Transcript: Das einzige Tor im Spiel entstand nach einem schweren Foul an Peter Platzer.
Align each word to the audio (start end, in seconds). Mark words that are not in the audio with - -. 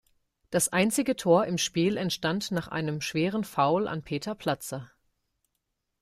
Das 0.49 0.69
einzige 0.69 1.15
Tor 1.15 1.45
im 1.45 1.59
Spiel 1.59 1.95
entstand 1.95 2.49
nach 2.49 2.67
einem 2.69 3.01
schweren 3.01 3.43
Foul 3.43 3.87
an 3.87 4.01
Peter 4.01 4.33
Platzer. 4.33 4.89